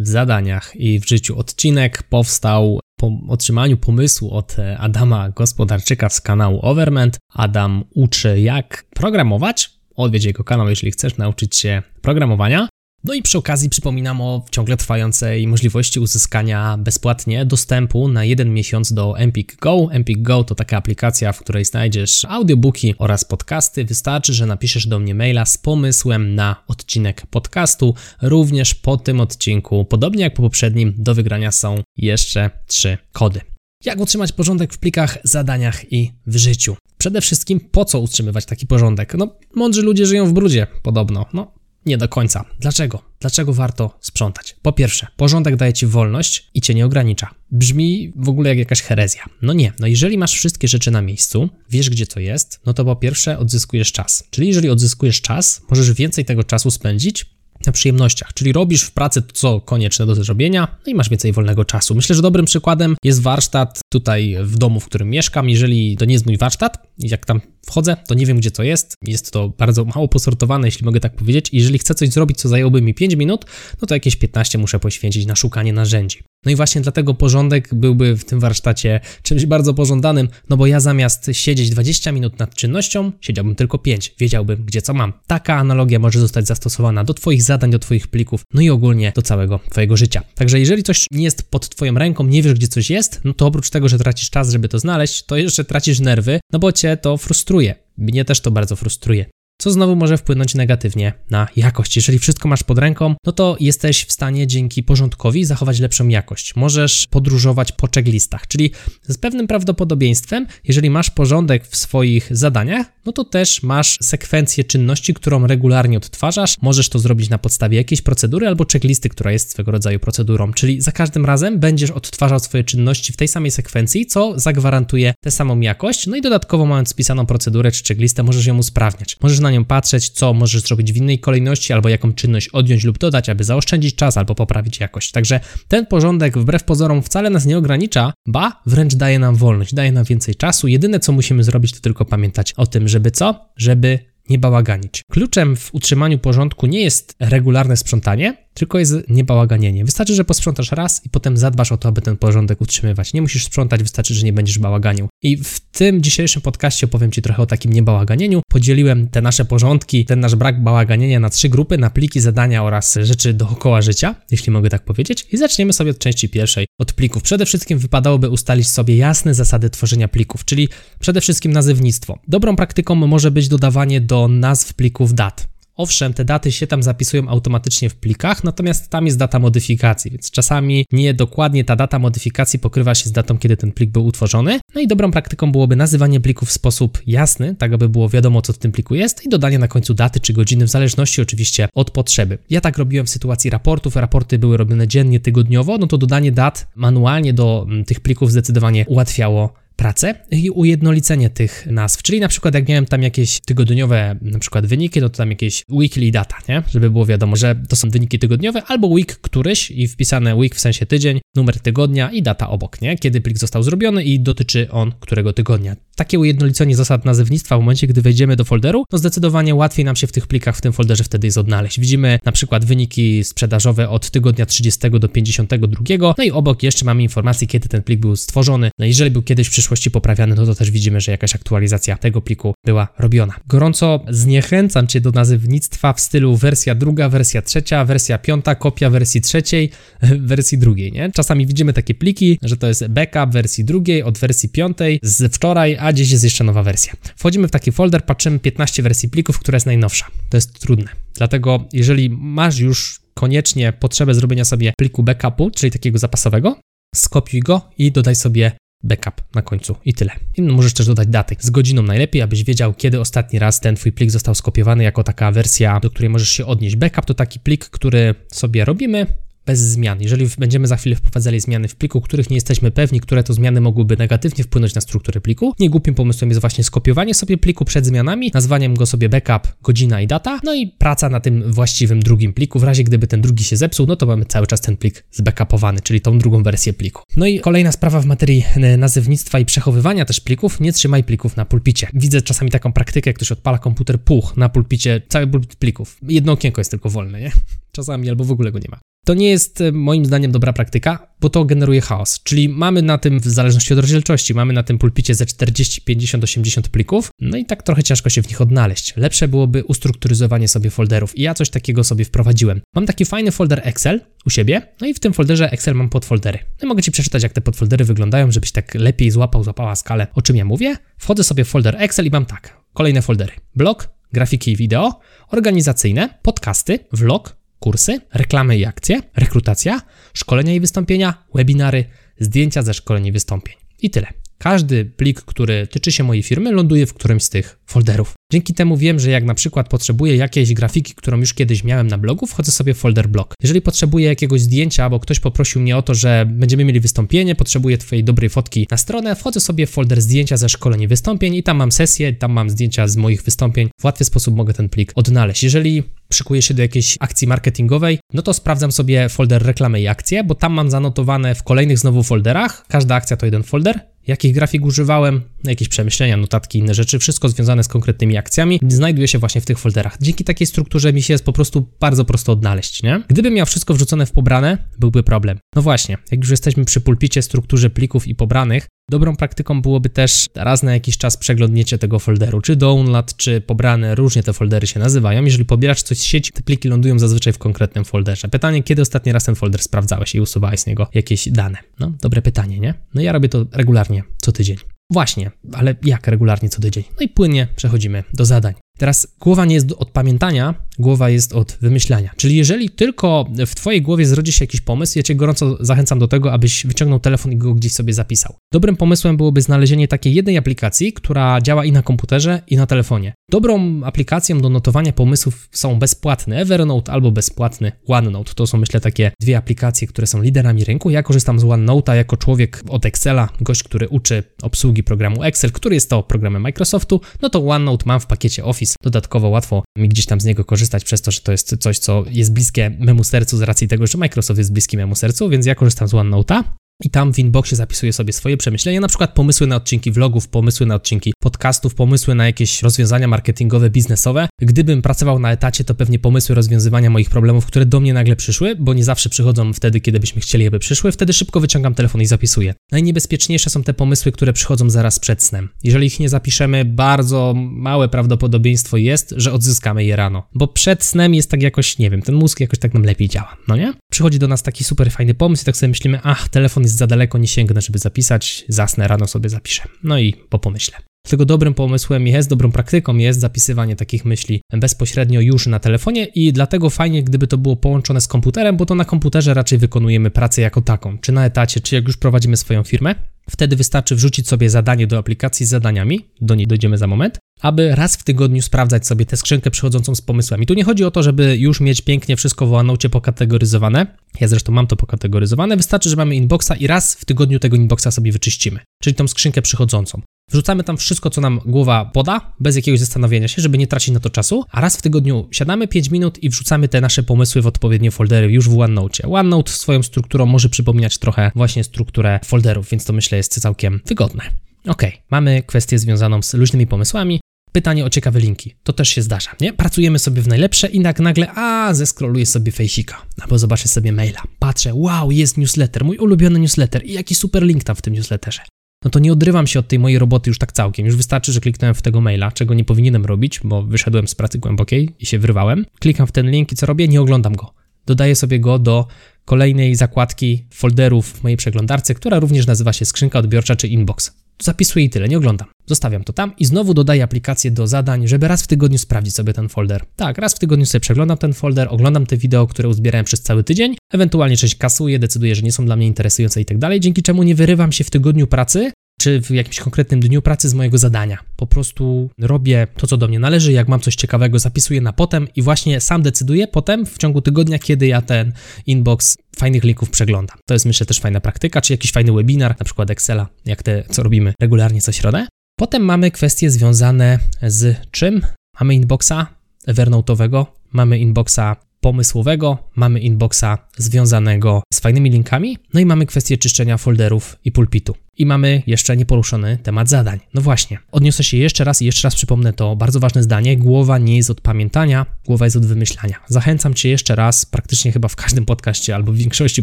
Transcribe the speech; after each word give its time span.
w 0.00 0.06
zadaniach 0.08 0.76
i 0.76 1.00
w 1.00 1.08
życiu? 1.08 1.38
Odcinek 1.38 2.02
powstał 2.02 2.80
po 2.96 3.12
otrzymaniu 3.28 3.76
pomysłu 3.76 4.30
od 4.30 4.56
Adama 4.78 5.30
Gospodarczyka 5.30 6.08
z 6.08 6.20
kanału 6.20 6.58
Overment. 6.62 7.18
Adam 7.34 7.84
uczy 7.94 8.40
jak 8.40 8.84
programować. 8.94 9.70
Odwiedź 9.96 10.24
jego 10.24 10.44
kanał, 10.44 10.68
jeśli 10.68 10.90
chcesz 10.90 11.16
nauczyć 11.16 11.56
się 11.56 11.82
programowania. 12.02 12.68
No 13.04 13.14
i 13.14 13.22
przy 13.22 13.38
okazji 13.38 13.70
przypominam 13.70 14.20
o 14.20 14.44
ciągle 14.50 14.76
trwającej 14.76 15.46
możliwości 15.46 16.00
uzyskania 16.00 16.76
bezpłatnie 16.78 17.46
dostępu 17.46 18.08
na 18.08 18.24
jeden 18.24 18.54
miesiąc 18.54 18.92
do 18.92 19.18
Empik 19.18 19.56
Go. 19.56 19.88
Empik 19.92 20.22
Go 20.22 20.44
to 20.44 20.54
taka 20.54 20.76
aplikacja, 20.76 21.32
w 21.32 21.40
której 21.40 21.64
znajdziesz 21.64 22.24
audiobooki 22.24 22.94
oraz 22.98 23.24
podcasty. 23.24 23.84
Wystarczy, 23.84 24.34
że 24.34 24.46
napiszesz 24.46 24.86
do 24.86 24.98
mnie 24.98 25.14
maila 25.14 25.46
z 25.46 25.58
pomysłem 25.58 26.34
na 26.34 26.64
odcinek 26.68 27.26
podcastu. 27.26 27.94
Również 28.22 28.74
po 28.74 28.96
tym 28.96 29.20
odcinku, 29.20 29.84
podobnie 29.84 30.22
jak 30.22 30.34
po 30.34 30.42
poprzednim, 30.42 30.94
do 30.98 31.14
wygrania 31.14 31.52
są 31.52 31.82
jeszcze 31.96 32.50
trzy 32.66 32.98
kody. 33.12 33.40
Jak 33.84 34.00
utrzymać 34.00 34.32
porządek 34.32 34.74
w 34.74 34.78
plikach, 34.78 35.18
zadaniach 35.24 35.92
i 35.92 36.12
w 36.26 36.36
życiu? 36.36 36.76
Przede 36.98 37.20
wszystkim, 37.20 37.60
po 37.60 37.84
co 37.84 38.00
utrzymywać 38.00 38.46
taki 38.46 38.66
porządek? 38.66 39.14
No, 39.14 39.36
mądrzy 39.54 39.82
ludzie 39.82 40.06
żyją 40.06 40.26
w 40.26 40.32
brudzie, 40.32 40.66
podobno. 40.82 41.26
No, 41.32 41.59
nie 41.86 41.98
do 41.98 42.08
końca. 42.08 42.44
Dlaczego? 42.60 43.02
Dlaczego 43.20 43.52
warto 43.52 43.98
sprzątać? 44.00 44.56
Po 44.62 44.72
pierwsze, 44.72 45.06
porządek 45.16 45.56
daje 45.56 45.72
ci 45.72 45.86
wolność 45.86 46.50
i 46.54 46.60
cię 46.60 46.74
nie 46.74 46.86
ogranicza. 46.86 47.34
Brzmi 47.50 48.12
w 48.16 48.28
ogóle 48.28 48.48
jak 48.48 48.58
jakaś 48.58 48.82
herezja. 48.82 49.22
No 49.42 49.52
nie, 49.52 49.72
no 49.78 49.86
jeżeli 49.86 50.18
masz 50.18 50.34
wszystkie 50.34 50.68
rzeczy 50.68 50.90
na 50.90 51.02
miejscu, 51.02 51.48
wiesz 51.70 51.90
gdzie 51.90 52.06
to 52.06 52.20
jest, 52.20 52.60
no 52.66 52.74
to 52.74 52.84
po 52.84 52.96
pierwsze 52.96 53.38
odzyskujesz 53.38 53.92
czas. 53.92 54.24
Czyli 54.30 54.48
jeżeli 54.48 54.70
odzyskujesz 54.70 55.20
czas, 55.20 55.62
możesz 55.70 55.92
więcej 55.92 56.24
tego 56.24 56.44
czasu 56.44 56.70
spędzić 56.70 57.26
na 57.66 57.72
przyjemnościach, 57.72 58.34
czyli 58.34 58.52
robisz 58.52 58.82
w 58.82 58.90
pracy 58.90 59.22
to, 59.22 59.32
co 59.32 59.60
konieczne 59.60 60.06
do 60.06 60.14
zrobienia, 60.14 60.68
no 60.86 60.92
i 60.92 60.94
masz 60.94 61.08
więcej 61.08 61.32
wolnego 61.32 61.64
czasu. 61.64 61.94
Myślę, 61.94 62.16
że 62.16 62.22
dobrym 62.22 62.46
przykładem 62.46 62.96
jest 63.04 63.22
warsztat 63.22 63.80
tutaj 63.92 64.36
w 64.42 64.58
domu, 64.58 64.80
w 64.80 64.86
którym 64.86 65.10
mieszkam. 65.10 65.50
Jeżeli 65.50 65.96
to 65.96 66.04
nie 66.04 66.12
jest 66.12 66.26
mój 66.26 66.36
warsztat, 66.36 66.86
jak 66.98 67.26
tam 67.26 67.40
wchodzę, 67.66 67.96
to 68.08 68.14
nie 68.14 68.26
wiem, 68.26 68.36
gdzie 68.36 68.50
to 68.50 68.62
jest. 68.62 68.94
Jest 69.06 69.30
to 69.30 69.48
bardzo 69.48 69.84
mało 69.84 70.08
posortowane, 70.08 70.68
jeśli 70.68 70.84
mogę 70.84 71.00
tak 71.00 71.14
powiedzieć. 71.14 71.48
jeżeli 71.52 71.78
chcę 71.78 71.94
coś 71.94 72.08
zrobić, 72.08 72.38
co 72.38 72.48
zajęłoby 72.48 72.82
mi 72.82 72.94
5 72.94 73.14
minut, 73.14 73.44
no 73.82 73.86
to 73.86 73.94
jakieś 73.94 74.16
15 74.16 74.58
muszę 74.58 74.80
poświęcić 74.80 75.26
na 75.26 75.36
szukanie 75.36 75.72
narzędzi. 75.72 76.22
No 76.44 76.52
i 76.52 76.56
właśnie 76.56 76.80
dlatego 76.80 77.14
porządek 77.14 77.74
byłby 77.74 78.16
w 78.16 78.24
tym 78.24 78.40
warsztacie 78.40 79.00
czymś 79.22 79.46
bardzo 79.46 79.74
pożądanym, 79.74 80.28
no 80.50 80.56
bo 80.56 80.66
ja 80.66 80.80
zamiast 80.80 81.30
siedzieć 81.32 81.70
20 81.70 82.12
minut 82.12 82.38
nad 82.38 82.54
czynnością, 82.54 83.12
siedziałbym 83.20 83.54
tylko 83.54 83.78
5, 83.78 84.14
wiedziałbym, 84.18 84.64
gdzie 84.64 84.82
co 84.82 84.94
mam. 84.94 85.12
Taka 85.26 85.54
analogia 85.54 85.98
może 85.98 86.20
zostać 86.20 86.46
zastosowana 86.46 87.04
do 87.04 87.14
Twoich 87.14 87.42
zadań, 87.42 87.70
do 87.70 87.78
Twoich 87.78 88.08
plików, 88.08 88.42
no 88.54 88.60
i 88.60 88.70
ogólnie 88.70 89.12
do 89.14 89.22
całego 89.22 89.60
Twojego 89.70 89.96
życia. 89.96 90.22
Także 90.34 90.60
jeżeli 90.60 90.82
coś 90.82 91.06
nie 91.10 91.24
jest 91.24 91.50
pod 91.50 91.68
Twoją 91.68 91.94
ręką, 91.94 92.24
nie 92.24 92.42
wiesz, 92.42 92.54
gdzie 92.54 92.68
coś 92.68 92.90
jest, 92.90 93.20
no 93.24 93.34
to 93.34 93.46
oprócz 93.46 93.70
tego, 93.70 93.88
że 93.88 93.98
tracisz 93.98 94.30
czas, 94.30 94.50
żeby 94.50 94.68
to 94.68 94.78
znaleźć, 94.78 95.22
to 95.22 95.36
jeszcze 95.36 95.64
tracisz 95.64 96.00
nerwy, 96.00 96.40
no 96.52 96.58
bo 96.58 96.72
Cię 96.72 96.96
to 96.96 97.16
frustruje. 97.16 97.74
Mnie 97.98 98.24
też 98.24 98.40
to 98.40 98.50
bardzo 98.50 98.76
frustruje 98.76 99.26
co 99.60 99.70
znowu 99.70 99.96
może 99.96 100.18
wpłynąć 100.18 100.54
negatywnie 100.54 101.12
na 101.30 101.48
jakość. 101.56 101.96
Jeżeli 101.96 102.18
wszystko 102.18 102.48
masz 102.48 102.62
pod 102.62 102.78
ręką, 102.78 103.14
no 103.26 103.32
to 103.32 103.56
jesteś 103.60 104.04
w 104.04 104.12
stanie 104.12 104.46
dzięki 104.46 104.82
porządkowi 104.82 105.44
zachować 105.44 105.80
lepszą 105.80 106.08
jakość. 106.08 106.56
Możesz 106.56 107.06
podróżować 107.06 107.72
po 107.72 107.88
checklistach, 107.94 108.46
czyli 108.46 108.70
z 109.08 109.18
pewnym 109.18 109.46
prawdopodobieństwem, 109.46 110.46
jeżeli 110.64 110.90
masz 110.90 111.10
porządek 111.10 111.66
w 111.66 111.76
swoich 111.76 112.36
zadaniach, 112.36 112.86
no 113.06 113.12
to 113.12 113.24
też 113.24 113.62
masz 113.62 113.98
sekwencję 114.02 114.64
czynności, 114.64 115.14
którą 115.14 115.46
regularnie 115.46 115.96
odtwarzasz. 115.96 116.56
Możesz 116.62 116.88
to 116.88 116.98
zrobić 116.98 117.30
na 117.30 117.38
podstawie 117.38 117.76
jakiejś 117.76 118.02
procedury 118.02 118.48
albo 118.48 118.64
checklisty, 118.72 119.08
która 119.08 119.32
jest 119.32 119.50
swego 119.50 119.70
rodzaju 119.70 119.98
procedurą, 119.98 120.52
czyli 120.52 120.80
za 120.80 120.92
każdym 120.92 121.24
razem 121.24 121.58
będziesz 121.58 121.90
odtwarzał 121.90 122.38
swoje 122.38 122.64
czynności 122.64 123.12
w 123.12 123.16
tej 123.16 123.28
samej 123.28 123.50
sekwencji, 123.50 124.06
co 124.06 124.38
zagwarantuje 124.38 125.14
tę 125.20 125.30
samą 125.30 125.60
jakość. 125.60 126.06
No 126.06 126.16
i 126.16 126.22
dodatkowo 126.22 126.66
mając 126.66 126.88
spisaną 126.88 127.26
procedurę 127.26 127.72
czy 127.72 127.84
checklistę, 127.84 128.22
możesz 128.22 128.46
ją 128.46 128.58
usprawniać. 128.58 129.16
Możesz 129.22 129.40
na 129.40 129.50
nią 129.50 129.64
patrzeć, 129.64 130.08
co 130.08 130.34
możesz 130.34 130.62
zrobić 130.62 130.92
w 130.92 130.96
innej 130.96 131.18
kolejności, 131.18 131.72
albo 131.72 131.88
jaką 131.88 132.12
czynność 132.12 132.48
odjąć 132.48 132.84
lub 132.84 132.98
dodać, 132.98 133.28
aby 133.28 133.44
zaoszczędzić 133.44 133.94
czas 133.94 134.16
albo 134.16 134.34
poprawić 134.34 134.80
jakość. 134.80 135.10
Także 135.10 135.40
ten 135.68 135.86
porządek 135.86 136.38
wbrew 136.38 136.64
pozorom 136.64 137.02
wcale 137.02 137.30
nas 137.30 137.46
nie 137.46 137.58
ogranicza, 137.58 138.12
ba, 138.26 138.62
wręcz 138.66 138.94
daje 138.94 139.18
nam 139.18 139.36
wolność, 139.36 139.74
daje 139.74 139.92
nam 139.92 140.04
więcej 140.04 140.34
czasu. 140.34 140.68
Jedyne 140.68 141.00
co 141.00 141.12
musimy 141.12 141.44
zrobić, 141.44 141.72
to 141.72 141.80
tylko 141.80 142.04
pamiętać 142.04 142.52
o 142.52 142.66
tym, 142.66 142.88
żeby 142.90 143.10
co? 143.10 143.48
Żeby 143.56 143.98
nie 144.30 144.38
bałaganić. 144.38 145.02
Kluczem 145.10 145.56
w 145.56 145.74
utrzymaniu 145.74 146.18
porządku 146.18 146.66
nie 146.66 146.80
jest 146.80 147.16
regularne 147.20 147.76
sprzątanie, 147.76 148.36
tylko 148.54 148.78
jest 148.78 148.94
niebałaganienie. 149.08 149.84
Wystarczy, 149.84 150.14
że 150.14 150.24
posprzątasz 150.24 150.72
raz 150.72 151.06
i 151.06 151.10
potem 151.10 151.36
zadbasz 151.36 151.72
o 151.72 151.76
to, 151.76 151.88
aby 151.88 152.02
ten 152.02 152.16
porządek 152.16 152.60
utrzymywać. 152.60 153.12
Nie 153.12 153.22
musisz 153.22 153.44
sprzątać, 153.44 153.82
wystarczy, 153.82 154.14
że 154.14 154.26
nie 154.26 154.32
będziesz 154.32 154.58
bałaganił. 154.58 155.08
I 155.22 155.36
w 155.36 155.60
tym 155.80 156.02
dzisiejszym 156.02 156.42
podcaście 156.42 156.86
opowiem 156.86 157.10
Ci 157.10 157.22
trochę 157.22 157.42
o 157.42 157.46
takim 157.46 157.72
niebałaganieniu. 157.72 158.42
Podzieliłem 158.48 159.08
te 159.08 159.22
nasze 159.22 159.44
porządki, 159.44 160.04
ten 160.04 160.20
nasz 160.20 160.34
brak 160.34 160.62
bałaganienia 160.62 161.20
na 161.20 161.30
trzy 161.30 161.48
grupy, 161.48 161.78
na 161.78 161.90
pliki, 161.90 162.20
zadania 162.20 162.64
oraz 162.64 162.98
rzeczy 163.02 163.34
dookoła 163.34 163.82
życia, 163.82 164.14
jeśli 164.30 164.52
mogę 164.52 164.70
tak 164.70 164.84
powiedzieć. 164.84 165.26
I 165.32 165.36
zaczniemy 165.36 165.72
sobie 165.72 165.90
od 165.90 165.98
części 165.98 166.28
pierwszej, 166.28 166.66
od 166.78 166.92
plików. 166.92 167.22
Przede 167.22 167.46
wszystkim 167.46 167.78
wypadałoby 167.78 168.28
ustalić 168.28 168.68
sobie 168.68 168.96
jasne 168.96 169.34
zasady 169.34 169.70
tworzenia 169.70 170.08
plików, 170.08 170.44
czyli 170.44 170.68
przede 170.98 171.20
wszystkim 171.20 171.52
nazewnictwo. 171.52 172.18
Dobrą 172.28 172.56
praktyką 172.56 172.94
może 172.94 173.30
być 173.30 173.48
dodawanie 173.48 174.00
do 174.00 174.28
nazw 174.28 174.74
plików 174.74 175.14
dat. 175.14 175.48
Owszem, 175.80 176.14
te 176.14 176.24
daty 176.24 176.52
się 176.52 176.66
tam 176.66 176.82
zapisują 176.82 177.28
automatycznie 177.28 177.90
w 177.90 177.94
plikach, 177.94 178.44
natomiast 178.44 178.88
tam 178.88 179.06
jest 179.06 179.18
data 179.18 179.38
modyfikacji, 179.38 180.10
więc 180.10 180.30
czasami 180.30 180.86
nie 180.92 181.14
dokładnie 181.14 181.64
ta 181.64 181.76
data 181.76 181.98
modyfikacji 181.98 182.58
pokrywa 182.58 182.94
się 182.94 183.08
z 183.08 183.12
datą, 183.12 183.38
kiedy 183.38 183.56
ten 183.56 183.72
plik 183.72 183.90
był 183.90 184.06
utworzony. 184.06 184.60
No 184.74 184.80
i 184.80 184.86
dobrą 184.86 185.10
praktyką 185.10 185.52
byłoby 185.52 185.76
nazywanie 185.76 186.20
plików 186.20 186.48
w 186.48 186.52
sposób 186.52 187.02
jasny, 187.06 187.54
tak 187.54 187.72
aby 187.72 187.88
było 187.88 188.08
wiadomo, 188.08 188.42
co 188.42 188.52
w 188.52 188.58
tym 188.58 188.72
pliku 188.72 188.94
jest, 188.94 189.24
i 189.26 189.28
dodanie 189.28 189.58
na 189.58 189.68
końcu 189.68 189.94
daty 189.94 190.20
czy 190.20 190.32
godziny, 190.32 190.66
w 190.66 190.70
zależności 190.70 191.22
oczywiście 191.22 191.68
od 191.74 191.90
potrzeby. 191.90 192.38
Ja 192.50 192.60
tak 192.60 192.78
robiłem 192.78 193.06
w 193.06 193.10
sytuacji 193.10 193.50
raportów, 193.50 193.96
raporty 193.96 194.38
były 194.38 194.56
robione 194.56 194.88
dziennie, 194.88 195.20
tygodniowo, 195.20 195.78
no 195.78 195.86
to 195.86 195.98
dodanie 195.98 196.32
dat 196.32 196.68
manualnie 196.74 197.32
do 197.32 197.66
mm, 197.68 197.84
tych 197.84 198.00
plików 198.00 198.30
zdecydowanie 198.30 198.84
ułatwiało 198.86 199.59
pracę 199.80 200.14
i 200.30 200.50
ujednolicenie 200.50 201.30
tych 201.30 201.66
nazw. 201.70 202.02
Czyli 202.02 202.20
na 202.20 202.28
przykład 202.28 202.54
jak 202.54 202.68
miałem 202.68 202.86
tam 202.86 203.02
jakieś 203.02 203.40
tygodniowe 203.40 204.16
na 204.22 204.38
przykład 204.38 204.66
wyniki, 204.66 205.00
no 205.00 205.08
to 205.08 205.16
tam 205.16 205.30
jakieś 205.30 205.64
weekly 205.70 206.10
data, 206.10 206.36
nie? 206.48 206.62
Żeby 206.70 206.90
było 206.90 207.06
wiadomo, 207.06 207.36
że 207.36 207.56
to 207.68 207.76
są 207.76 207.90
wyniki 207.90 208.18
tygodniowe 208.18 208.62
albo 208.62 208.86
week 208.86 209.16
któryś 209.20 209.70
i 209.70 209.88
wpisane 209.88 210.36
week 210.36 210.54
w 210.54 210.60
sensie 210.60 210.86
tydzień, 210.86 211.20
numer 211.36 211.60
tygodnia 211.60 212.10
i 212.10 212.22
data 212.22 212.48
obok, 212.48 212.82
nie? 212.82 212.98
Kiedy 212.98 213.20
plik 213.20 213.38
został 213.38 213.62
zrobiony 213.62 214.04
i 214.04 214.20
dotyczy 214.20 214.70
on 214.70 214.92
którego 215.00 215.32
tygodnia. 215.32 215.76
Takie 215.96 216.18
ujednolicenie 216.18 216.76
zasad 216.76 217.04
nazewnictwa 217.04 217.56
w 217.56 217.60
momencie, 217.60 217.86
gdy 217.86 218.02
wejdziemy 218.02 218.36
do 218.36 218.44
folderu, 218.44 218.84
no 218.92 218.98
zdecydowanie 218.98 219.54
łatwiej 219.54 219.84
nam 219.84 219.96
się 219.96 220.06
w 220.06 220.12
tych 220.12 220.26
plikach 220.26 220.56
w 220.56 220.60
tym 220.60 220.72
folderze 220.72 221.04
wtedy 221.04 221.26
jest 221.26 221.38
odnaleźć. 221.38 221.80
Widzimy 221.80 222.18
na 222.24 222.32
przykład 222.32 222.64
wyniki 222.64 223.24
sprzedażowe 223.24 223.88
od 223.88 224.10
tygodnia 224.10 224.46
30 224.46 224.90
do 224.90 225.08
52, 225.08 226.14
no 226.18 226.24
i 226.24 226.30
obok 226.30 226.62
jeszcze 226.62 226.84
mamy 226.84 227.02
informację, 227.02 227.46
kiedy 227.46 227.68
ten 227.68 227.82
plik 227.82 228.00
był 228.00 228.16
stworzony. 228.16 228.70
No 228.78 228.84
jeżeli 228.84 229.10
był 229.10 229.22
kiedyś 229.22 229.48
w 229.48 229.50
przyszłości 229.50 229.69
poprawiany, 229.90 230.34
no 230.34 230.46
to 230.46 230.54
też 230.54 230.70
widzimy, 230.70 231.00
że 231.00 231.12
jakaś 231.12 231.34
aktualizacja 231.34 231.96
tego 231.96 232.20
pliku 232.20 232.54
była 232.66 232.88
robiona. 232.98 233.34
Gorąco 233.46 234.04
zniechęcam 234.08 234.86
Cię 234.86 235.00
do 235.00 235.10
nazewnictwa 235.10 235.92
w 235.92 236.00
stylu 236.00 236.36
wersja 236.36 236.74
druga, 236.74 237.08
wersja 237.08 237.42
trzecia, 237.42 237.84
wersja 237.84 238.18
piąta, 238.18 238.54
kopia 238.54 238.90
wersji 238.90 239.20
trzeciej, 239.20 239.70
wersji 240.30 240.58
drugiej, 240.58 240.92
nie? 240.92 241.12
Czasami 241.12 241.46
widzimy 241.46 241.72
takie 241.72 241.94
pliki, 241.94 242.38
że 242.42 242.56
to 242.56 242.66
jest 242.66 242.86
backup 242.86 243.32
wersji 243.32 243.64
drugiej 243.64 244.02
od 244.02 244.18
wersji 244.18 244.48
piątej 244.48 245.00
z 245.02 245.34
wczoraj, 245.34 245.76
a 245.80 245.92
gdzieś 245.92 246.10
jest 246.10 246.24
jeszcze 246.24 246.44
nowa 246.44 246.62
wersja. 246.62 246.92
Wchodzimy 247.16 247.48
w 247.48 247.50
taki 247.50 247.72
folder, 247.72 248.04
patrzymy 248.04 248.38
15 248.38 248.82
wersji 248.82 249.08
plików, 249.08 249.38
która 249.38 249.56
jest 249.56 249.66
najnowsza. 249.66 250.06
To 250.30 250.36
jest 250.36 250.60
trudne. 250.60 250.88
Dlatego 251.14 251.68
jeżeli 251.72 252.10
masz 252.10 252.58
już 252.58 253.00
koniecznie 253.14 253.72
potrzebę 253.72 254.14
zrobienia 254.14 254.44
sobie 254.44 254.72
pliku 254.78 255.02
backupu, 255.02 255.50
czyli 255.50 255.70
takiego 255.70 255.98
zapasowego, 255.98 256.56
skopiuj 256.94 257.40
go 257.40 257.70
i 257.78 257.92
dodaj 257.92 258.14
sobie 258.14 258.52
backup 258.82 259.22
na 259.34 259.42
końcu 259.42 259.76
i 259.84 259.94
tyle. 259.94 260.12
I 260.36 260.42
możesz 260.42 260.74
też 260.74 260.86
dodać 260.86 261.08
daty 261.08 261.36
z 261.38 261.50
godziną 261.50 261.82
najlepiej, 261.82 262.22
abyś 262.22 262.44
wiedział, 262.44 262.74
kiedy 262.74 263.00
ostatni 263.00 263.38
raz 263.38 263.60
ten 263.60 263.76
twój 263.76 263.92
plik 263.92 264.10
został 264.10 264.34
skopiowany 264.34 264.84
jako 264.84 265.04
taka 265.04 265.32
wersja, 265.32 265.80
do 265.80 265.90
której 265.90 266.10
możesz 266.10 266.28
się 266.28 266.46
odnieść. 266.46 266.76
Backup 266.76 267.04
to 267.04 267.14
taki 267.14 267.40
plik, 267.40 267.64
który 267.64 268.14
sobie 268.32 268.64
robimy, 268.64 269.06
bez 269.50 269.60
zmian. 269.60 270.02
Jeżeli 270.02 270.26
będziemy 270.38 270.66
za 270.66 270.76
chwilę 270.76 270.96
wprowadzali 270.96 271.40
zmiany 271.40 271.68
w 271.68 271.76
pliku, 271.76 272.00
których 272.00 272.30
nie 272.30 272.36
jesteśmy 272.36 272.70
pewni, 272.70 273.00
które 273.00 273.24
to 273.24 273.34
zmiany 273.34 273.60
mogłyby 273.60 273.96
negatywnie 273.96 274.44
wpłynąć 274.44 274.74
na 274.74 274.80
strukturę 274.80 275.20
pliku, 275.20 275.54
niegłupim 275.60 275.94
pomysłem 275.94 276.30
jest 276.30 276.40
właśnie 276.40 276.64
skopiowanie 276.64 277.14
sobie 277.14 277.38
pliku 277.38 277.64
przed 277.64 277.86
zmianami, 277.86 278.30
nazwaniem 278.34 278.74
go 278.74 278.86
sobie 278.86 279.08
backup, 279.08 279.56
godzina 279.62 280.00
i 280.00 280.06
data, 280.06 280.40
no 280.44 280.54
i 280.54 280.66
praca 280.66 281.08
na 281.08 281.20
tym 281.20 281.52
właściwym 281.52 282.00
drugim 282.00 282.32
pliku. 282.32 282.58
W 282.58 282.62
razie 282.62 282.84
gdyby 282.84 283.06
ten 283.06 283.20
drugi 283.20 283.44
się 283.44 283.56
zepsuł, 283.56 283.86
no 283.86 283.96
to 283.96 284.06
mamy 284.06 284.24
cały 284.24 284.46
czas 284.46 284.60
ten 284.60 284.76
plik 284.76 285.04
zbackupowany, 285.12 285.80
czyli 285.80 286.00
tą 286.00 286.18
drugą 286.18 286.42
wersję 286.42 286.72
pliku. 286.72 287.02
No 287.16 287.26
i 287.26 287.40
kolejna 287.40 287.72
sprawa 287.72 288.00
w 288.00 288.06
materii 288.06 288.44
e, 288.56 288.76
nazewnictwa 288.76 289.38
i 289.38 289.44
przechowywania 289.44 290.04
też 290.04 290.20
plików, 290.20 290.60
nie 290.60 290.72
trzymaj 290.72 291.04
plików 291.04 291.36
na 291.36 291.44
pulpicie. 291.44 291.88
Widzę 291.94 292.22
czasami 292.22 292.50
taką 292.50 292.72
praktykę, 292.72 293.10
jak 293.10 293.16
ktoś 293.16 293.32
odpala 293.32 293.58
komputer 293.58 294.00
puch 294.00 294.36
na 294.36 294.48
pulpicie, 294.48 295.02
cały 295.08 295.26
pulpit 295.26 295.56
plików. 295.56 295.98
Jedno 296.02 296.32
okienko 296.32 296.60
jest 296.60 296.70
tylko 296.70 296.90
wolne, 296.90 297.20
nie? 297.20 297.32
Czasami 297.72 298.08
albo 298.08 298.24
w 298.24 298.32
ogóle 298.32 298.52
go 298.52 298.58
nie 298.58 298.68
ma. 298.70 298.89
To 299.04 299.14
nie 299.14 299.30
jest 299.30 299.60
e, 299.60 299.72
moim 299.72 300.04
zdaniem 300.04 300.32
dobra 300.32 300.52
praktyka, 300.52 301.06
bo 301.20 301.30
to 301.30 301.44
generuje 301.44 301.80
chaos. 301.80 302.22
Czyli 302.22 302.48
mamy 302.48 302.82
na 302.82 302.98
tym, 302.98 303.20
w 303.20 303.24
zależności 303.24 303.72
od 303.72 303.80
rozdzielczości, 303.80 304.34
mamy 304.34 304.52
na 304.52 304.62
tym 304.62 304.78
pulpicie 304.78 305.14
ze 305.14 305.26
40, 305.26 305.82
50, 305.82 306.24
80 306.24 306.68
plików, 306.68 307.10
no 307.20 307.36
i 307.36 307.44
tak 307.44 307.62
trochę 307.62 307.82
ciężko 307.82 308.10
się 308.10 308.22
w 308.22 308.28
nich 308.28 308.40
odnaleźć. 308.40 308.96
Lepsze 308.96 309.28
byłoby 309.28 309.64
ustrukturyzowanie 309.64 310.48
sobie 310.48 310.70
folderów 310.70 311.18
i 311.18 311.22
ja 311.22 311.34
coś 311.34 311.50
takiego 311.50 311.84
sobie 311.84 312.04
wprowadziłem. 312.04 312.60
Mam 312.74 312.86
taki 312.86 313.04
fajny 313.04 313.30
folder 313.30 313.60
Excel 313.64 314.00
u 314.26 314.30
siebie, 314.30 314.62
no 314.80 314.86
i 314.86 314.94
w 314.94 315.00
tym 315.00 315.12
folderze 315.12 315.50
Excel 315.50 315.74
mam 315.74 315.88
podfoldery. 315.88 316.38
No 316.62 316.68
mogę 316.68 316.82
Ci 316.82 316.90
przeczytać, 316.90 317.22
jak 317.22 317.32
te 317.32 317.40
podfoldery 317.40 317.84
wyglądają, 317.84 318.30
żebyś 318.30 318.52
tak 318.52 318.74
lepiej 318.74 319.10
złapał, 319.10 319.44
złapała 319.44 319.76
skalę, 319.76 320.06
o 320.14 320.22
czym 320.22 320.36
ja 320.36 320.44
mówię. 320.44 320.76
Wchodzę 320.98 321.24
sobie 321.24 321.44
w 321.44 321.48
folder 321.48 321.76
Excel 321.78 322.06
i 322.06 322.10
mam 322.10 322.26
tak, 322.26 322.60
kolejne 322.72 323.02
foldery. 323.02 323.32
Blog, 323.56 323.88
grafiki 324.12 324.52
i 324.52 324.56
wideo, 324.56 325.00
organizacyjne, 325.28 326.18
podcasty, 326.22 326.78
vlog, 326.92 327.39
kursy, 327.60 328.00
reklamy 328.12 328.58
i 328.58 328.64
akcje, 328.64 329.00
rekrutacja, 329.16 329.80
szkolenia 330.14 330.54
i 330.54 330.60
wystąpienia, 330.60 331.14
webinary, 331.34 331.84
zdjęcia 332.20 332.62
ze 332.62 332.74
szkoleń 332.74 333.06
i 333.06 333.12
wystąpień. 333.12 333.56
I 333.82 333.90
tyle. 333.90 334.19
Każdy 334.42 334.84
plik, 334.84 335.20
który 335.20 335.66
tyczy 335.66 335.92
się 335.92 336.04
mojej 336.04 336.22
firmy, 336.22 336.52
ląduje 336.52 336.86
w 336.86 336.94
którymś 336.94 337.22
z 337.22 337.30
tych 337.30 337.58
folderów. 337.66 338.14
Dzięki 338.32 338.54
temu 338.54 338.76
wiem, 338.76 339.00
że 339.00 339.10
jak 339.10 339.24
na 339.24 339.34
przykład 339.34 339.68
potrzebuję 339.68 340.16
jakiejś 340.16 340.54
grafiki, 340.54 340.94
którą 340.94 341.18
już 341.18 341.34
kiedyś 341.34 341.64
miałem 341.64 341.86
na 341.86 341.98
blogu, 341.98 342.26
wchodzę 342.26 342.52
sobie 342.52 342.74
w 342.74 342.78
folder 342.78 343.08
blog. 343.08 343.34
Jeżeli 343.42 343.60
potrzebuję 343.60 344.06
jakiegoś 344.06 344.40
zdjęcia, 344.40 344.90
bo 344.90 345.00
ktoś 345.00 345.20
poprosił 345.20 345.60
mnie 345.60 345.76
o 345.76 345.82
to, 345.82 345.94
że 345.94 346.26
będziemy 346.30 346.64
mieli 346.64 346.80
wystąpienie, 346.80 347.34
potrzebuję 347.34 347.78
Twojej 347.78 348.04
dobrej 348.04 348.30
fotki 348.30 348.66
na 348.70 348.76
stronę, 348.76 349.16
wchodzę 349.16 349.40
sobie 349.40 349.66
w 349.66 349.70
folder 349.70 350.02
zdjęcia 350.02 350.36
ze 350.36 350.48
szkoleń 350.48 350.82
i 350.82 350.88
wystąpień 350.88 351.34
i 351.34 351.42
tam 351.42 351.56
mam 351.56 351.72
sesję, 351.72 352.12
tam 352.12 352.32
mam 352.32 352.50
zdjęcia 352.50 352.88
z 352.88 352.96
moich 352.96 353.22
wystąpień. 353.22 353.68
W 353.80 353.84
łatwy 353.84 354.04
sposób 354.04 354.36
mogę 354.36 354.54
ten 354.54 354.68
plik 354.68 354.92
odnaleźć. 354.94 355.42
Jeżeli 355.42 355.82
szykuję 356.12 356.42
się 356.42 356.54
do 356.54 356.62
jakiejś 356.62 356.96
akcji 357.00 357.28
marketingowej, 357.28 357.98
no 358.12 358.22
to 358.22 358.34
sprawdzam 358.34 358.72
sobie 358.72 359.08
folder 359.08 359.42
reklamy 359.42 359.80
i 359.80 359.88
akcje, 359.88 360.24
bo 360.24 360.34
tam 360.34 360.52
mam 360.52 360.70
zanotowane 360.70 361.34
w 361.34 361.42
kolejnych 361.42 361.78
znowu 361.78 362.02
folderach. 362.02 362.64
Każda 362.68 362.94
akcja 362.94 363.16
to 363.16 363.26
jeden 363.26 363.42
folder 363.42 363.80
jakich 364.10 364.34
grafik 364.34 364.64
używałem, 364.64 365.20
jakieś 365.44 365.68
przemyślenia, 365.68 366.16
notatki, 366.16 366.58
inne 366.58 366.74
rzeczy, 366.74 366.98
wszystko 366.98 367.28
związane 367.28 367.64
z 367.64 367.68
konkretnymi 367.68 368.16
akcjami, 368.16 368.60
znajduje 368.68 369.08
się 369.08 369.18
właśnie 369.18 369.40
w 369.40 369.44
tych 369.44 369.58
folderach. 369.58 369.96
Dzięki 370.00 370.24
takiej 370.24 370.46
strukturze 370.46 370.92
mi 370.92 371.02
się 371.02 371.14
jest 371.14 371.24
po 371.24 371.32
prostu 371.32 371.68
bardzo 371.80 372.04
prosto 372.04 372.32
odnaleźć, 372.32 372.82
nie? 372.82 373.02
Gdybym 373.08 373.34
miał 373.34 373.46
wszystko 373.46 373.74
wrzucone 373.74 374.06
w 374.06 374.12
pobrane, 374.12 374.58
byłby 374.78 375.02
problem. 375.02 375.38
No 375.56 375.62
właśnie, 375.62 375.98
jak 376.10 376.20
już 376.20 376.30
jesteśmy 376.30 376.64
przy 376.64 376.80
pulpicie, 376.80 377.22
strukturze 377.22 377.70
plików 377.70 378.06
i 378.06 378.14
pobranych, 378.14 378.66
Dobrą 378.90 379.16
praktyką 379.16 379.62
byłoby 379.62 379.88
też 379.88 380.28
raz 380.34 380.62
na 380.62 380.74
jakiś 380.74 380.98
czas 380.98 381.16
przeglądnięcie 381.16 381.78
tego 381.78 381.98
folderu, 381.98 382.40
czy 382.40 382.56
download, 382.56 383.16
czy 383.16 383.40
pobrane, 383.40 383.94
różnie 383.94 384.22
te 384.22 384.32
foldery 384.32 384.66
się 384.66 384.80
nazywają. 384.80 385.24
Jeżeli 385.24 385.44
pobierasz 385.44 385.82
coś 385.82 385.98
z 385.98 386.02
sieci, 386.02 386.32
te 386.32 386.42
pliki 386.42 386.68
lądują 386.68 386.98
zazwyczaj 386.98 387.32
w 387.32 387.38
konkretnym 387.38 387.84
folderze. 387.84 388.28
Pytanie, 388.28 388.62
kiedy 388.62 388.82
ostatni 388.82 389.12
raz 389.12 389.24
ten 389.24 389.34
folder 389.34 389.62
sprawdzałeś 389.62 390.14
i 390.14 390.20
usuwałeś 390.20 390.60
z 390.60 390.66
niego 390.66 390.86
jakieś 390.94 391.28
dane? 391.28 391.58
No, 391.80 391.92
dobre 392.02 392.22
pytanie, 392.22 392.60
nie? 392.60 392.74
No 392.94 393.00
ja 393.00 393.12
robię 393.12 393.28
to 393.28 393.46
regularnie, 393.52 394.02
co 394.18 394.32
tydzień. 394.32 394.56
Właśnie, 394.92 395.30
ale 395.52 395.74
jak 395.84 396.06
regularnie 396.06 396.48
co 396.48 396.60
tydzień? 396.60 396.84
No 397.00 397.04
i 397.04 397.08
płynnie 397.08 397.48
przechodzimy 397.56 398.04
do 398.14 398.24
zadań. 398.24 398.54
Teraz 398.80 399.06
głowa 399.20 399.44
nie 399.44 399.54
jest 399.54 399.72
od 399.72 399.90
pamiętania, 399.90 400.54
głowa 400.78 401.10
jest 401.10 401.32
od 401.32 401.58
wymyślania. 401.60 402.10
Czyli 402.16 402.36
jeżeli 402.36 402.70
tylko 402.70 403.26
w 403.46 403.54
Twojej 403.54 403.82
głowie 403.82 404.06
zrodzi 404.06 404.32
się 404.32 404.42
jakiś 404.42 404.60
pomysł, 404.60 404.98
ja 404.98 405.02
Cię 405.02 405.14
gorąco 405.14 405.64
zachęcam 405.64 405.98
do 405.98 406.08
tego, 406.08 406.32
abyś 406.32 406.66
wyciągnął 406.66 407.00
telefon 407.00 407.32
i 407.32 407.36
go 407.36 407.54
gdzieś 407.54 407.72
sobie 407.72 407.92
zapisał. 407.92 408.34
Dobrym 408.52 408.76
pomysłem 408.76 409.16
byłoby 409.16 409.42
znalezienie 409.42 409.88
takiej 409.88 410.14
jednej 410.14 410.38
aplikacji, 410.38 410.92
która 410.92 411.40
działa 411.40 411.64
i 411.64 411.72
na 411.72 411.82
komputerze, 411.82 412.42
i 412.46 412.56
na 412.56 412.66
telefonie. 412.66 413.12
Dobrą 413.30 413.80
aplikacją 413.84 414.40
do 414.40 414.48
notowania 414.48 414.92
pomysłów 414.92 415.48
są 415.52 415.78
bezpłatne 415.78 416.40
Evernote 416.40 416.92
albo 416.92 417.10
bezpłatny 417.10 417.72
OneNote. 417.86 418.34
To 418.34 418.46
są 418.46 418.58
myślę 418.58 418.80
takie 418.80 419.12
dwie 419.20 419.36
aplikacje, 419.36 419.88
które 419.88 420.06
są 420.06 420.22
liderami 420.22 420.64
rynku. 420.64 420.90
Ja 420.90 421.02
korzystam 421.02 421.40
z 421.40 421.44
OneNote'a 421.44 421.94
jako 421.94 422.16
człowiek 422.16 422.62
od 422.68 422.86
Excela, 422.86 423.28
gość, 423.40 423.62
który 423.62 423.88
uczy 423.88 424.22
obsługi 424.42 424.82
programu 424.82 425.22
Excel, 425.22 425.52
który 425.52 425.74
jest 425.74 425.90
to 425.90 426.02
programem 426.02 426.42
Microsoftu. 426.42 427.00
No 427.22 427.30
to 427.30 427.48
OneNote 427.48 427.84
mam 427.86 428.00
w 428.00 428.06
pakiecie 428.06 428.44
Office. 428.44 428.69
Dodatkowo 428.82 429.28
łatwo 429.28 429.62
mi 429.78 429.88
gdzieś 429.88 430.06
tam 430.06 430.20
z 430.20 430.24
niego 430.24 430.44
korzystać 430.44 430.84
przez 430.84 431.02
to, 431.02 431.10
że 431.10 431.20
to 431.20 431.32
jest 431.32 431.56
coś, 431.60 431.78
co 431.78 432.04
jest 432.10 432.32
bliskie 432.32 432.70
memu 432.78 433.04
sercu 433.04 433.36
z 433.36 433.42
racji 433.42 433.68
tego, 433.68 433.86
że 433.86 433.98
Microsoft 433.98 434.38
jest 434.38 434.52
bliski 434.52 434.76
memu 434.76 434.94
sercu, 434.94 435.28
więc 435.28 435.46
ja 435.46 435.54
korzystam 435.54 435.88
z 435.88 435.92
OneNote'a. 435.92 436.42
I 436.84 436.90
tam 436.90 437.12
w 437.12 437.18
inboxie 437.18 437.56
zapisuję 437.56 437.92
sobie 437.92 438.12
swoje 438.12 438.36
przemyślenia, 438.36 438.80
na 438.80 438.88
przykład 438.88 439.14
pomysły 439.14 439.46
na 439.46 439.56
odcinki 439.56 439.92
vlogów, 439.92 440.28
pomysły 440.28 440.66
na 440.66 440.74
odcinki 440.74 441.12
podcastów, 441.22 441.74
pomysły 441.74 442.14
na 442.14 442.26
jakieś 442.26 442.62
rozwiązania 442.62 443.08
marketingowe, 443.08 443.70
biznesowe. 443.70 444.28
Gdybym 444.40 444.82
pracował 444.82 445.18
na 445.18 445.32
etacie, 445.32 445.64
to 445.64 445.74
pewnie 445.74 445.98
pomysły 445.98 446.34
rozwiązywania 446.34 446.90
moich 446.90 447.10
problemów, 447.10 447.46
które 447.46 447.66
do 447.66 447.80
mnie 447.80 447.94
nagle 447.94 448.16
przyszły, 448.16 448.56
bo 448.56 448.74
nie 448.74 448.84
zawsze 448.84 449.08
przychodzą 449.08 449.52
wtedy, 449.52 449.80
kiedy 449.80 450.00
byśmy 450.00 450.20
chcieli, 450.20 450.46
aby 450.46 450.58
przyszły. 450.58 450.92
Wtedy 450.92 451.12
szybko 451.12 451.40
wyciągam 451.40 451.74
telefon 451.74 452.00
i 452.00 452.06
zapisuję. 452.06 452.54
Najniebezpieczniejsze 452.72 453.50
są 453.50 453.62
te 453.62 453.74
pomysły, 453.74 454.12
które 454.12 454.32
przychodzą 454.32 454.70
zaraz 454.70 454.98
przed 454.98 455.22
snem. 455.22 455.48
Jeżeli 455.64 455.86
ich 455.86 456.00
nie 456.00 456.08
zapiszemy, 456.08 456.64
bardzo 456.64 457.34
małe 457.36 457.88
prawdopodobieństwo 457.88 458.76
jest, 458.76 459.14
że 459.16 459.32
odzyskamy 459.32 459.84
je 459.84 459.96
rano, 459.96 460.28
bo 460.34 460.48
przed 460.48 460.84
snem 460.84 461.14
jest 461.14 461.30
tak 461.30 461.42
jakoś, 461.42 461.78
nie 461.78 461.90
wiem, 461.90 462.02
ten 462.02 462.14
mózg 462.14 462.40
jakoś 462.40 462.58
tak 462.58 462.74
nam 462.74 462.82
lepiej 462.82 463.08
działa, 463.08 463.36
no 463.48 463.56
nie? 463.56 463.72
Przychodzi 463.90 464.18
do 464.18 464.28
nas 464.28 464.42
taki 464.42 464.64
super 464.64 464.90
fajny 464.90 465.14
pomysł 465.14 465.42
i 465.42 465.46
tak 465.46 465.56
sobie 465.56 465.68
myślimy, 465.68 466.00
ach, 466.02 466.28
telefon 466.28 466.62
jest 466.62 466.69
za 466.72 466.86
daleko, 466.86 467.18
nie 467.18 467.28
sięgnę, 467.28 467.60
żeby 467.60 467.78
zapisać, 467.78 468.44
zasnę, 468.48 468.88
rano 468.88 469.06
sobie 469.06 469.28
zapiszę. 469.28 469.62
No 469.82 469.98
i 469.98 470.14
po 470.28 470.38
pomyśle. 470.38 470.78
Dlatego 471.04 471.24
dobrym 471.24 471.54
pomysłem 471.54 472.06
jest, 472.06 472.28
dobrą 472.28 472.52
praktyką 472.52 472.96
jest 472.96 473.20
zapisywanie 473.20 473.76
takich 473.76 474.04
myśli 474.04 474.42
bezpośrednio 474.52 475.20
już 475.20 475.46
na 475.46 475.58
telefonie 475.58 476.04
i 476.04 476.32
dlatego 476.32 476.70
fajnie, 476.70 477.02
gdyby 477.02 477.26
to 477.26 477.38
było 477.38 477.56
połączone 477.56 478.00
z 478.00 478.08
komputerem, 478.08 478.56
bo 478.56 478.66
to 478.66 478.74
na 478.74 478.84
komputerze 478.84 479.34
raczej 479.34 479.58
wykonujemy 479.58 480.10
pracę 480.10 480.42
jako 480.42 480.60
taką, 480.60 480.98
czy 480.98 481.12
na 481.12 481.26
etacie, 481.26 481.60
czy 481.60 481.74
jak 481.74 481.86
już 481.86 481.96
prowadzimy 481.96 482.36
swoją 482.36 482.62
firmę. 482.62 482.94
Wtedy 483.30 483.56
wystarczy 483.56 483.96
wrzucić 483.96 484.28
sobie 484.28 484.50
zadanie 484.50 484.86
do 484.86 484.98
aplikacji 484.98 485.46
z 485.46 485.48
zadaniami, 485.48 486.06
do 486.20 486.34
niej 486.34 486.46
dojdziemy 486.46 486.78
za 486.78 486.86
moment, 486.86 487.18
aby 487.40 487.74
raz 487.74 487.96
w 487.96 488.04
tygodniu 488.04 488.42
sprawdzać 488.42 488.86
sobie 488.86 489.06
tę 489.06 489.16
skrzynkę 489.16 489.50
przychodzącą 489.50 489.94
z 489.94 490.00
pomysłami. 490.00 490.46
Tu 490.46 490.54
nie 490.54 490.64
chodzi 490.64 490.84
o 490.84 490.90
to, 490.90 491.02
żeby 491.02 491.36
już 491.36 491.60
mieć 491.60 491.80
pięknie 491.80 492.16
wszystko 492.16 492.46
w 492.46 492.54
OneNote 492.54 492.88
pokategoryzowane. 492.88 493.86
Ja 494.20 494.28
zresztą 494.28 494.52
mam 494.52 494.66
to 494.66 494.76
pokategoryzowane. 494.76 495.56
Wystarczy, 495.56 495.88
że 495.88 495.96
mamy 495.96 496.16
inboxa 496.16 496.52
i 496.58 496.66
raz 496.66 496.94
w 496.94 497.04
tygodniu 497.04 497.38
tego 497.38 497.56
inboxa 497.56 497.90
sobie 497.90 498.12
wyczyścimy, 498.12 498.60
czyli 498.82 498.94
tą 498.94 499.08
skrzynkę 499.08 499.42
przychodzącą. 499.42 500.00
Wrzucamy 500.30 500.64
tam 500.64 500.76
wszystko, 500.76 501.10
co 501.10 501.20
nam 501.20 501.40
głowa 501.46 501.84
poda, 501.84 502.32
bez 502.40 502.56
jakiegoś 502.56 502.80
zastanowienia 502.80 503.28
się, 503.28 503.42
żeby 503.42 503.58
nie 503.58 503.66
tracić 503.66 503.94
na 503.94 504.00
to 504.00 504.10
czasu, 504.10 504.44
a 504.50 504.60
raz 504.60 504.76
w 504.76 504.82
tygodniu 504.82 505.28
siadamy 505.30 505.68
5 505.68 505.90
minut 505.90 506.22
i 506.22 506.30
wrzucamy 506.30 506.68
te 506.68 506.80
nasze 506.80 507.02
pomysły 507.02 507.42
w 507.42 507.46
odpowiednie 507.46 507.90
foldery 507.90 508.32
już 508.32 508.48
w 508.48 508.58
OneNote. 508.58 509.08
OneNote 509.08 509.52
swoją 509.52 509.82
strukturą 509.82 510.26
może 510.26 510.48
przypominać 510.48 510.98
trochę 510.98 511.30
właśnie 511.34 511.64
strukturę 511.64 512.20
folderów, 512.24 512.70
więc 512.70 512.84
to 512.84 512.92
myślę 512.92 513.18
jest 513.18 513.40
całkiem 513.40 513.80
wygodne. 513.86 514.22
Ok, 514.66 514.82
mamy 515.10 515.42
kwestię 515.42 515.78
związaną 515.78 516.22
z 516.22 516.34
luźnymi 516.34 516.66
pomysłami. 516.66 517.20
Pytanie 517.52 517.84
o 517.84 517.90
ciekawe 517.90 518.20
linki. 518.20 518.54
To 518.62 518.72
też 518.72 518.88
się 518.88 519.02
zdarza, 519.02 519.30
nie? 519.40 519.52
Pracujemy 519.52 519.98
sobie 519.98 520.22
w 520.22 520.28
najlepsze 520.28 520.66
i 520.66 520.82
tak 520.82 521.00
nagle, 521.00 521.30
a, 521.34 521.74
zeskroluję 521.74 522.26
sobie 522.26 522.52
fejsika. 522.52 523.02
Albo 523.20 523.38
zobaczę 523.38 523.68
sobie 523.68 523.92
maila. 523.92 524.22
Patrzę, 524.38 524.70
wow, 524.74 525.10
jest 525.10 525.38
newsletter, 525.38 525.84
mój 525.84 525.98
ulubiony 525.98 526.38
newsletter 526.38 526.86
i 526.86 526.92
jaki 526.92 527.14
super 527.14 527.42
link 527.42 527.64
tam 527.64 527.76
w 527.76 527.82
tym 527.82 527.94
newsletterze 527.94 528.40
no 528.84 528.90
to 528.90 528.98
nie 528.98 529.12
odrywam 529.12 529.46
się 529.46 529.58
od 529.58 529.68
tej 529.68 529.78
mojej 529.78 529.98
roboty 529.98 530.30
już 530.30 530.38
tak 530.38 530.52
całkiem. 530.52 530.86
Już 530.86 530.96
wystarczy, 530.96 531.32
że 531.32 531.40
kliknąłem 531.40 531.74
w 531.74 531.82
tego 531.82 532.00
maila, 532.00 532.32
czego 532.32 532.54
nie 532.54 532.64
powinienem 532.64 533.04
robić, 533.04 533.40
bo 533.44 533.62
wyszedłem 533.62 534.08
z 534.08 534.14
pracy 534.14 534.38
głębokiej 534.38 534.94
i 534.98 535.06
się 535.06 535.18
wyrwałem. 535.18 535.66
Klikam 535.80 536.06
w 536.06 536.12
ten 536.12 536.30
link 536.30 536.52
i 536.52 536.56
co 536.56 536.66
robię? 536.66 536.88
Nie 536.88 537.00
oglądam 537.00 537.34
go. 537.34 537.52
Dodaję 537.86 538.16
sobie 538.16 538.40
go 538.40 538.58
do 538.58 538.86
kolejnej 539.24 539.74
zakładki 539.74 540.44
folderów 540.50 541.12
w 541.12 541.22
mojej 541.22 541.36
przeglądarce, 541.36 541.94
która 541.94 542.18
również 542.18 542.46
nazywa 542.46 542.72
się 542.72 542.84
skrzynka 542.84 543.18
odbiorcza 543.18 543.56
czy 543.56 543.68
inbox. 543.68 544.12
Zapisuję 544.42 544.84
i 544.84 544.90
tyle, 544.90 545.08
nie 545.08 545.16
oglądam. 545.16 545.48
Zostawiam 545.66 546.04
to 546.04 546.12
tam 546.12 546.32
i 546.38 546.44
znowu 546.44 546.74
dodaję 546.74 547.02
aplikację 547.02 547.50
do 547.50 547.66
zadań, 547.66 548.08
żeby 548.08 548.28
raz 548.28 548.42
w 548.42 548.46
tygodniu 548.46 548.78
sprawdzić 548.78 549.14
sobie 549.14 549.32
ten 549.32 549.48
folder. 549.48 549.84
Tak, 549.96 550.18
raz 550.18 550.34
w 550.34 550.38
tygodniu 550.38 550.66
sobie 550.66 550.80
przeglądam 550.80 551.18
ten 551.18 551.32
folder, 551.32 551.68
oglądam 551.70 552.06
te 552.06 552.16
wideo, 552.16 552.46
które 552.46 552.68
uzbierałem 552.68 553.04
przez 553.04 553.22
cały 553.22 553.44
tydzień, 553.44 553.76
ewentualnie 553.92 554.36
część 554.36 554.54
kasuję, 554.54 554.98
decyduję, 554.98 555.34
że 555.34 555.42
nie 555.42 555.52
są 555.52 555.64
dla 555.66 555.76
mnie 555.76 555.86
interesujące 555.86 556.40
i 556.40 556.44
tak 556.44 556.58
dalej, 556.58 556.80
dzięki 556.80 557.02
czemu 557.02 557.22
nie 557.22 557.34
wyrywam 557.34 557.72
się 557.72 557.84
w 557.84 557.90
tygodniu 557.90 558.26
pracy 558.26 558.72
czy 559.00 559.20
w 559.22 559.30
jakimś 559.30 559.60
konkretnym 559.60 560.00
dniu 560.00 560.22
pracy 560.22 560.48
z 560.48 560.54
mojego 560.54 560.78
zadania. 560.78 561.18
Po 561.36 561.46
prostu 561.46 562.10
robię 562.18 562.66
to, 562.76 562.86
co 562.86 562.96
do 562.96 563.08
mnie 563.08 563.18
należy. 563.18 563.52
Jak 563.52 563.68
mam 563.68 563.80
coś 563.80 563.94
ciekawego, 563.94 564.38
zapisuję 564.38 564.80
na 564.80 564.92
potem 564.92 565.28
i 565.36 565.42
właśnie 565.42 565.80
sam 565.80 566.02
decyduję 566.02 566.48
potem 566.48 566.86
w 566.86 566.98
ciągu 566.98 567.22
tygodnia, 567.22 567.58
kiedy 567.58 567.86
ja 567.86 568.02
ten 568.02 568.32
inbox 568.66 569.16
fajnych 569.36 569.64
linków 569.64 569.90
przeglądam. 569.90 570.38
To 570.46 570.54
jest 570.54 570.66
myślę 570.66 570.86
też 570.86 571.00
fajna 571.00 571.20
praktyka, 571.20 571.60
czy 571.60 571.72
jakiś 571.72 571.92
fajny 571.92 572.12
webinar, 572.12 572.56
na 572.58 572.64
przykład 572.64 572.90
Excela, 572.90 573.28
jak 573.44 573.62
te, 573.62 573.84
co 573.90 574.02
robimy 574.02 574.32
regularnie 574.40 574.80
co 574.80 574.92
środę. 574.92 575.26
Potem 575.58 575.82
mamy 575.82 576.10
kwestie 576.10 576.50
związane 576.50 577.18
z 577.42 577.76
czym? 577.90 578.22
Mamy 578.60 578.74
inboxa 578.74 579.26
Evernote'owego, 579.68 580.46
mamy 580.72 580.98
inboxa 580.98 581.56
pomysłowego, 581.80 582.58
mamy 582.76 583.00
inboxa 583.00 583.58
związanego 583.82 584.62
z 584.72 584.80
fajnymi 584.80 585.10
linkami, 585.10 585.58
no 585.74 585.80
i 585.80 585.86
mamy 585.86 586.06
kwestię 586.06 586.38
czyszczenia 586.38 586.76
folderów 586.76 587.36
i 587.44 587.52
pulpitu. 587.52 587.94
I 588.18 588.26
mamy 588.26 588.62
jeszcze 588.66 588.96
nieporuszony 588.96 589.58
temat 589.62 589.88
zadań. 589.88 590.20
No 590.34 590.40
właśnie, 590.40 590.78
odniosę 590.92 591.24
się 591.24 591.36
jeszcze 591.36 591.64
raz 591.64 591.82
i 591.82 591.86
jeszcze 591.86 592.06
raz 592.06 592.14
przypomnę 592.14 592.52
to 592.52 592.76
bardzo 592.76 593.00
ważne 593.00 593.22
zdanie. 593.22 593.56
Głowa 593.56 593.98
nie 593.98 594.16
jest 594.16 594.30
od 594.30 594.40
pamiętania, 594.40 595.06
głowa 595.26 595.44
jest 595.46 595.56
od 595.56 595.66
wymyślania. 595.66 596.16
Zachęcam 596.28 596.74
Cię 596.74 596.88
jeszcze 596.88 597.14
raz, 597.14 597.46
praktycznie 597.46 597.92
chyba 597.92 598.08
w 598.08 598.16
każdym 598.16 598.44
podcaście 598.44 598.94
albo 598.94 599.12
w 599.12 599.16
większości 599.16 599.62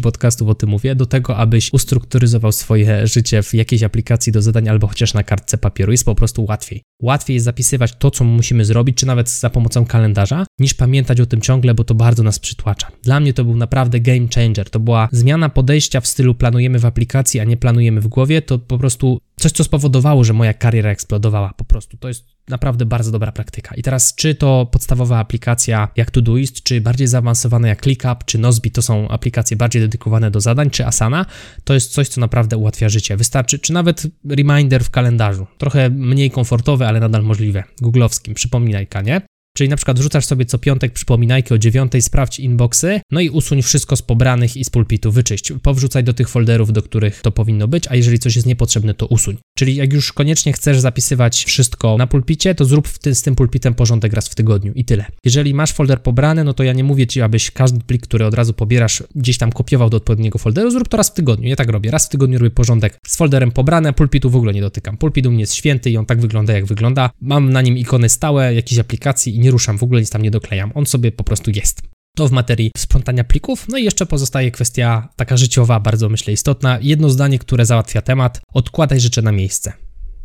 podcastów 0.00 0.48
o 0.48 0.54
tym 0.54 0.68
mówię, 0.68 0.94
do 0.94 1.06
tego, 1.06 1.36
abyś 1.36 1.72
ustrukturyzował 1.72 2.52
swoje 2.52 3.06
życie 3.06 3.42
w 3.42 3.54
jakiejś 3.54 3.82
aplikacji 3.82 4.32
do 4.32 4.42
zadań 4.42 4.68
albo 4.68 4.86
chociaż 4.86 5.14
na 5.14 5.22
kartce 5.22 5.58
papieru. 5.58 5.92
Jest 5.92 6.04
po 6.04 6.14
prostu 6.14 6.44
łatwiej. 6.44 6.82
Łatwiej 7.02 7.34
jest 7.34 7.44
zapisywać 7.44 7.94
to, 7.98 8.10
co 8.10 8.24
musimy 8.24 8.64
zrobić, 8.64 8.96
czy 8.96 9.06
nawet 9.06 9.30
za 9.30 9.50
pomocą 9.50 9.86
kalendarza, 9.86 10.46
niż 10.58 10.74
pamiętać 10.74 11.20
o 11.20 11.26
tym 11.26 11.40
ciągle, 11.40 11.74
bo 11.74 11.84
to 11.84 11.94
bardzo 11.94 12.22
nas 12.22 12.38
przytłacza. 12.38 12.88
Dla 13.02 13.20
mnie 13.20 13.32
to 13.32 13.44
był 13.44 13.56
naprawdę 13.56 14.00
game 14.08 14.28
changer. 14.34 14.70
To 14.70 14.80
była 14.80 15.08
zmiana 15.12 15.48
podejścia 15.48 16.00
w 16.00 16.06
stylu 16.06 16.34
planujemy 16.34 16.78
w 16.78 16.84
aplikacji, 16.84 17.40
a 17.40 17.44
nie 17.44 17.56
planujemy 17.56 18.00
w 18.00 18.08
głowie 18.08 18.42
to 18.42 18.58
po 18.58 18.78
prostu 18.78 19.20
coś, 19.36 19.52
co 19.52 19.64
spowodowało, 19.64 20.24
że 20.24 20.32
moja 20.32 20.54
kariera 20.54 20.90
eksplodowała 20.90 21.52
po 21.56 21.64
prostu. 21.64 21.96
To 21.96 22.08
jest 22.08 22.24
naprawdę 22.48 22.86
bardzo 22.86 23.10
dobra 23.12 23.32
praktyka. 23.32 23.74
I 23.74 23.82
teraz, 23.82 24.14
czy 24.14 24.34
to 24.34 24.68
podstawowa 24.72 25.18
aplikacja 25.18 25.88
jak 25.96 26.10
Todoist, 26.10 26.62
czy 26.62 26.80
bardziej 26.80 27.06
zaawansowana 27.06 27.68
jak 27.68 27.82
ClickUp, 27.82 28.24
czy 28.24 28.38
Nozbi, 28.38 28.70
to 28.70 28.82
są 28.82 29.08
aplikacje 29.08 29.56
bardziej 29.56 29.82
dedykowane 29.82 30.30
do 30.30 30.40
zadań, 30.40 30.70
czy 30.70 30.86
Asana, 30.86 31.26
to 31.64 31.74
jest 31.74 31.92
coś, 31.92 32.08
co 32.08 32.20
naprawdę 32.20 32.56
ułatwia 32.56 32.88
życie. 32.88 33.16
Wystarczy, 33.16 33.58
czy 33.58 33.72
nawet 33.72 34.06
reminder 34.28 34.84
w 34.84 34.90
kalendarzu. 34.90 35.46
Trochę 35.58 35.90
mniej 35.90 36.30
komfortowe, 36.30 36.88
ale 36.88 37.00
nadal 37.00 37.22
możliwe. 37.22 37.64
Googlowskim, 37.80 38.34
przypominajka, 38.34 39.02
nie? 39.02 39.22
Czyli 39.58 39.70
na 39.70 39.76
przykład 39.76 39.98
wrzucasz 39.98 40.24
sobie 40.24 40.44
co 40.44 40.58
piątek 40.58 40.92
przypominajki 40.92 41.54
o 41.54 41.58
dziewiątej, 41.58 42.02
sprawdź 42.02 42.38
inboxy, 42.38 43.00
no 43.10 43.20
i 43.20 43.30
usuń 43.30 43.62
wszystko 43.62 43.96
z 43.96 44.02
pobranych 44.02 44.56
i 44.56 44.64
z 44.64 44.70
pulpitu, 44.70 45.12
wyczyść. 45.12 45.52
Powrzucaj 45.62 46.04
do 46.04 46.12
tych 46.12 46.28
folderów, 46.28 46.72
do 46.72 46.82
których 46.82 47.20
to 47.22 47.32
powinno 47.32 47.68
być, 47.68 47.88
a 47.88 47.94
jeżeli 47.94 48.18
coś 48.18 48.36
jest 48.36 48.46
niepotrzebne, 48.46 48.94
to 48.94 49.06
usuń. 49.06 49.36
Czyli 49.56 49.74
jak 49.74 49.92
już 49.92 50.12
koniecznie 50.12 50.52
chcesz 50.52 50.80
zapisywać 50.80 51.44
wszystko 51.44 51.96
na 51.96 52.06
pulpicie, 52.06 52.54
to 52.54 52.64
zrób 52.64 52.88
ty, 52.88 53.14
z 53.14 53.22
tym 53.22 53.34
pulpitem 53.34 53.74
porządek 53.74 54.12
raz 54.12 54.28
w 54.28 54.34
tygodniu 54.34 54.72
i 54.72 54.84
tyle. 54.84 55.04
Jeżeli 55.24 55.54
masz 55.54 55.72
folder 55.72 56.02
pobrany, 56.02 56.44
no 56.44 56.54
to 56.54 56.62
ja 56.62 56.72
nie 56.72 56.84
mówię 56.84 57.06
ci, 57.06 57.20
abyś 57.20 57.50
każdy 57.50 57.80
plik, 57.80 58.02
który 58.02 58.26
od 58.26 58.34
razu 58.34 58.52
pobierasz, 58.52 59.02
gdzieś 59.14 59.38
tam 59.38 59.52
kopiował 59.52 59.90
do 59.90 59.96
odpowiedniego 59.96 60.38
folderu, 60.38 60.70
zrób 60.70 60.88
to 60.88 60.96
raz 60.96 61.08
w 61.08 61.14
tygodniu. 61.14 61.48
Ja 61.48 61.56
tak 61.56 61.68
robię. 61.68 61.90
Raz 61.90 62.06
w 62.06 62.08
tygodniu 62.08 62.38
robię 62.38 62.50
porządek 62.50 62.98
z 63.06 63.16
folderem 63.16 63.52
pobrane, 63.52 63.92
pulpitu 63.92 64.30
w 64.30 64.36
ogóle 64.36 64.52
nie 64.52 64.60
dotykam. 64.60 64.96
Pulpit 64.96 65.26
u 65.26 65.30
mnie 65.30 65.40
jest 65.40 65.54
święty 65.54 65.90
i 65.90 65.96
on 65.96 66.06
tak 66.06 66.20
wygląda, 66.20 66.52
jak 66.52 66.66
wygląda. 66.66 67.10
Mam 67.20 67.52
na 67.52 67.62
nim 67.62 67.78
ikony 67.78 68.08
stałe, 68.08 68.54
jakieś 68.54 68.78
aplikacji 68.78 69.36
i 69.36 69.38
nie 69.38 69.47
ruszam, 69.50 69.78
w 69.78 69.82
ogóle 69.82 70.00
nic 70.00 70.10
tam 70.10 70.22
nie 70.22 70.30
doklejam. 70.30 70.72
On 70.74 70.86
sobie 70.86 71.12
po 71.12 71.24
prostu 71.24 71.50
jest. 71.50 71.82
To 72.16 72.28
w 72.28 72.32
materii 72.32 72.70
sprzątania 72.76 73.24
plików. 73.24 73.66
No 73.68 73.78
i 73.78 73.84
jeszcze 73.84 74.06
pozostaje 74.06 74.50
kwestia 74.50 75.08
taka 75.16 75.36
życiowa, 75.36 75.80
bardzo 75.80 76.08
myślę 76.08 76.32
istotna. 76.32 76.78
Jedno 76.82 77.10
zdanie, 77.10 77.38
które 77.38 77.66
załatwia 77.66 78.02
temat: 78.02 78.40
odkładaj 78.52 79.00
rzeczy 79.00 79.22
na 79.22 79.32
miejsce. 79.32 79.72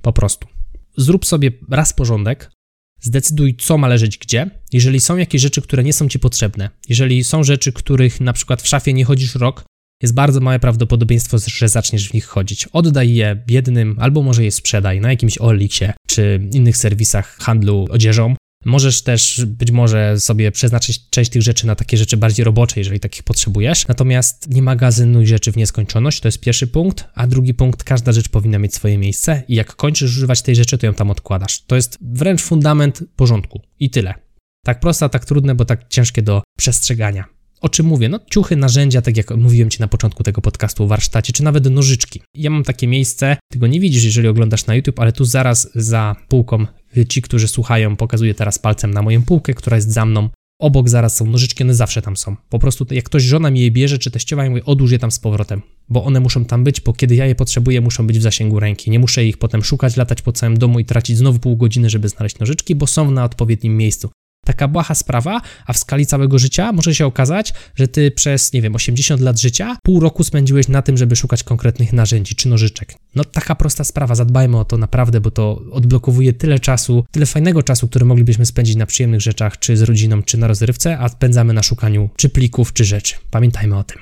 Po 0.02 0.14
prostu. 0.14 0.48
Zrób 0.98 1.26
sobie 1.26 1.52
raz 1.70 1.94
porządek, 1.94 2.52
zdecyduj, 3.02 3.56
co 3.56 3.78
ma 3.78 3.88
leżeć 3.88 4.18
gdzie. 4.18 4.50
Jeżeli 4.72 5.00
są 5.00 5.18
jakieś 5.18 5.42
rzeczy, 5.42 5.62
które 5.62 5.84
nie 5.84 5.94
są 5.94 6.10
ci 6.10 6.20
potrzebne, 6.20 6.70
jeżeli 6.90 7.24
są 7.24 7.44
rzeczy, 7.44 7.74
których 7.74 8.22
na 8.22 8.34
przykład 8.34 8.62
w 8.62 8.68
szafie 8.68 8.94
nie 8.94 9.06
chodzisz 9.06 9.36
rok, 9.36 9.64
jest 10.02 10.14
bardzo 10.14 10.40
małe 10.40 10.60
prawdopodobieństwo, 10.60 11.38
że 11.48 11.70
zaczniesz 11.70 12.10
w 12.10 12.14
nich 12.14 12.26
chodzić. 12.26 12.68
Oddaj 12.68 13.14
je 13.14 13.44
biednym, 13.48 13.96
albo 14.00 14.22
może 14.24 14.44
je 14.44 14.52
sprzedaj 14.52 15.02
na 15.02 15.10
jakimś 15.10 15.38
Oliksie 15.38 15.86
czy 16.08 16.50
innych 16.52 16.78
serwisach 16.78 17.38
handlu 17.38 17.88
odzieżą. 17.90 18.36
Możesz 18.66 19.02
też 19.02 19.46
być 19.46 19.72
może 19.72 20.20
sobie 20.20 20.52
przeznaczyć 20.52 21.10
część 21.10 21.32
tych 21.32 21.42
rzeczy 21.42 21.68
na 21.68 21.76
takie 21.76 21.98
rzeczy 21.98 22.18
bardziej 22.18 22.44
robocze, 22.44 22.80
jeżeli 22.80 23.00
takich 23.00 23.24
potrzebujesz. 23.24 23.88
Natomiast 23.88 24.50
nie 24.50 24.62
magazynuj 24.62 25.28
rzeczy 25.28 25.52
w 25.52 25.58
nieskończoność, 25.58 26.20
to 26.20 26.28
jest 26.28 26.40
pierwszy 26.40 26.68
punkt. 26.68 27.08
A 27.16 27.28
drugi 27.28 27.54
punkt, 27.54 27.84
każda 27.84 28.12
rzecz 28.12 28.30
powinna 28.30 28.60
mieć 28.60 28.76
swoje 28.76 28.98
miejsce 28.98 29.44
i 29.48 29.56
jak 29.56 29.76
kończysz 29.76 30.12
używać 30.12 30.42
tej 30.42 30.56
rzeczy, 30.56 30.78
to 30.78 30.86
ją 30.86 30.94
tam 30.94 31.12
odkładasz. 31.12 31.62
To 31.66 31.76
jest 31.76 31.98
wręcz 32.02 32.42
fundament 32.42 33.04
porządku 33.16 33.62
i 33.80 33.90
tyle. 33.90 34.14
Tak 34.66 34.80
proste, 34.80 35.10
tak 35.10 35.26
trudne, 35.26 35.56
bo 35.56 35.66
tak 35.66 35.88
ciężkie 35.90 36.22
do 36.22 36.44
przestrzegania. 36.58 37.26
O 37.64 37.70
czym 37.70 37.86
mówię? 37.86 38.10
No, 38.10 38.20
ciuchy, 38.32 38.56
narzędzia, 38.56 39.02
tak 39.02 39.18
jak 39.18 39.38
mówiłem 39.38 39.70
Ci 39.70 39.80
na 39.80 39.88
początku 39.88 40.24
tego 40.24 40.42
podcastu 40.42 40.84
o 40.84 40.88
warsztacie, 40.88 41.34
czy 41.34 41.44
nawet 41.44 41.70
nożyczki. 41.70 42.22
Ja 42.36 42.50
mam 42.50 42.64
takie 42.64 42.88
miejsce, 42.88 43.38
tego 43.52 43.68
nie 43.68 43.80
widzisz, 43.80 44.04
jeżeli 44.04 44.28
oglądasz 44.28 44.66
na 44.66 44.76
YouTube, 44.76 45.00
ale 45.00 45.12
tu 45.12 45.26
zaraz 45.26 45.70
za 45.76 46.16
półką 46.28 46.66
Ci, 47.10 47.22
którzy 47.22 47.48
słuchają, 47.48 47.96
pokazuję 47.96 48.34
teraz 48.34 48.60
palcem 48.60 48.94
na 48.94 49.02
moją 49.02 49.24
półkę, 49.24 49.54
która 49.54 49.76
jest 49.78 49.92
za 49.92 50.06
mną. 50.06 50.30
Obok 50.62 50.90
zaraz 50.90 51.18
są 51.18 51.26
nożyczki, 51.26 51.64
one 51.64 51.76
zawsze 51.76 52.02
tam 52.02 52.18
są. 52.18 52.36
Po 52.50 52.60
prostu 52.60 52.86
jak 52.92 53.06
ktoś, 53.06 53.24
żona 53.24 53.52
mi 53.52 53.60
je 53.60 53.72
bierze, 53.72 54.00
czy 54.00 54.12
teściowa, 54.12 54.44
ja 54.44 54.50
mówię, 54.50 54.66
odłóż 54.66 54.92
je 54.92 55.00
tam 55.00 55.12
z 55.12 55.20
powrotem, 55.20 55.62
bo 55.90 56.04
one 56.04 56.20
muszą 56.20 56.46
tam 56.46 56.64
być, 56.64 56.82
bo 56.82 56.94
kiedy 56.94 57.16
ja 57.16 57.26
je 57.26 57.36
potrzebuję, 57.36 57.82
muszą 57.82 58.08
być 58.08 58.20
w 58.20 58.22
zasięgu 58.22 58.60
ręki. 58.60 58.92
Nie 58.92 59.00
muszę 59.00 59.26
ich 59.26 59.38
potem 59.38 59.64
szukać, 59.64 59.98
latać 59.98 60.22
po 60.22 60.32
całym 60.32 60.58
domu 60.58 60.80
i 60.80 60.86
tracić 60.86 61.18
znowu 61.18 61.40
pół 61.40 61.58
godziny, 61.58 61.90
żeby 61.90 62.10
znaleźć 62.10 62.40
nożyczki, 62.40 62.76
bo 62.76 62.88
są 62.88 63.12
na 63.12 63.24
odpowiednim 63.24 63.78
miejscu. 63.78 64.10
Taka 64.44 64.68
błaha 64.68 64.96
sprawa, 64.96 65.42
a 65.66 65.74
w 65.74 65.78
skali 65.78 66.06
całego 66.06 66.40
życia 66.40 66.72
może 66.72 66.96
się 66.96 67.06
okazać, 67.06 67.54
że 67.76 67.88
ty 67.88 68.12
przez, 68.12 68.54
nie 68.54 68.62
wiem, 68.62 68.76
80 68.76 69.22
lat 69.22 69.40
życia, 69.40 69.78
pół 69.84 70.00
roku 70.00 70.24
spędziłeś 70.24 70.68
na 70.68 70.82
tym, 70.82 70.98
żeby 70.98 71.16
szukać 71.16 71.44
konkretnych 71.44 71.94
narzędzi 71.94 72.36
czy 72.36 72.50
nożyczek. 72.50 72.96
No 73.16 73.24
taka 73.24 73.56
prosta 73.56 73.84
sprawa, 73.84 74.16
zadbajmy 74.16 74.60
o 74.60 74.66
to 74.66 74.78
naprawdę, 74.78 75.22
bo 75.22 75.32
to 75.32 75.62
odblokowuje 75.72 76.34
tyle 76.34 76.60
czasu, 76.60 77.06
tyle 77.12 77.26
fajnego 77.26 77.64
czasu, 77.64 77.88
który 77.88 78.06
moglibyśmy 78.06 78.46
spędzić 78.46 78.76
na 78.76 78.86
przyjemnych 78.86 79.22
rzeczach, 79.22 79.60
czy 79.60 79.78
z 79.78 79.82
rodziną, 79.82 80.24
czy 80.24 80.38
na 80.38 80.48
rozrywce, 80.48 81.00
a 81.00 81.10
spędzamy 81.10 81.54
na 81.54 81.64
szukaniu 81.64 82.10
czy 82.16 82.30
plików, 82.30 82.74
czy 82.74 82.86
rzeczy. 82.86 83.16
Pamiętajmy 83.32 83.78
o 83.78 83.84
tym. 83.84 83.98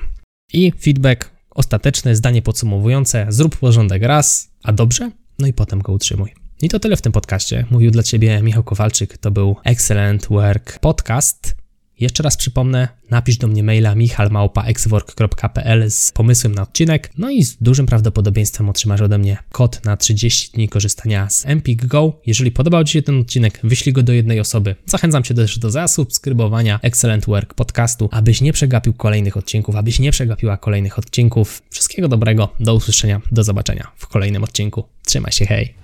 I 0.52 0.72
feedback 0.80 1.30
ostateczne, 1.50 2.16
zdanie 2.16 2.42
podsumowujące, 2.42 3.26
zrób 3.28 3.56
porządek 3.56 4.02
raz, 4.02 4.50
a 4.62 4.72
dobrze, 4.72 5.10
no 5.38 5.46
i 5.46 5.52
potem 5.52 5.82
go 5.82 5.92
utrzymuj. 5.92 6.41
I 6.62 6.68
to 6.68 6.80
tyle 6.80 6.96
w 6.96 7.02
tym 7.02 7.12
podcaście. 7.12 7.66
Mówił 7.70 7.90
dla 7.90 8.02
Ciebie 8.02 8.42
Michał 8.42 8.64
Kowalczyk. 8.64 9.18
To 9.18 9.30
był 9.30 9.56
Excellent 9.64 10.26
Work 10.26 10.78
Podcast. 10.78 11.54
Jeszcze 12.00 12.22
raz 12.22 12.36
przypomnę, 12.36 12.88
napisz 13.10 13.36
do 13.36 13.48
mnie 13.48 13.62
maila 13.62 13.94
michalmałpa.exwork.pl 13.94 15.90
z 15.90 16.12
pomysłem 16.12 16.54
na 16.54 16.62
odcinek, 16.62 17.10
no 17.18 17.30
i 17.30 17.44
z 17.44 17.56
dużym 17.56 17.86
prawdopodobieństwem 17.86 18.68
otrzymasz 18.68 19.00
ode 19.00 19.18
mnie 19.18 19.36
kod 19.52 19.84
na 19.84 19.96
30 19.96 20.52
dni 20.52 20.68
korzystania 20.68 21.30
z 21.30 21.46
Empik 21.46 21.86
Go. 21.86 22.20
Jeżeli 22.26 22.52
podobał 22.52 22.84
Ci 22.84 22.92
się 22.92 23.02
ten 23.02 23.20
odcinek, 23.20 23.60
wyślij 23.64 23.92
go 23.92 24.02
do 24.02 24.12
jednej 24.12 24.40
osoby. 24.40 24.76
Zachęcam 24.86 25.22
Cię 25.22 25.34
też 25.34 25.58
do 25.58 25.70
zasubskrybowania 25.70 26.80
Excellent 26.82 27.26
Work 27.26 27.54
podcastu, 27.54 28.08
abyś 28.12 28.40
nie 28.40 28.52
przegapił 28.52 28.94
kolejnych 28.94 29.36
odcinków, 29.36 29.76
abyś 29.76 29.98
nie 29.98 30.12
przegapiła 30.12 30.56
kolejnych 30.56 30.98
odcinków. 30.98 31.62
Wszystkiego 31.70 32.08
dobrego, 32.08 32.48
do 32.60 32.74
usłyszenia, 32.74 33.20
do 33.32 33.44
zobaczenia 33.44 33.92
w 33.96 34.06
kolejnym 34.06 34.44
odcinku. 34.44 34.84
Trzymaj 35.04 35.32
się, 35.32 35.46
hej! 35.46 35.81